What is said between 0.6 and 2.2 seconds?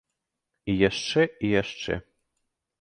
І яшчэ і яшчэ.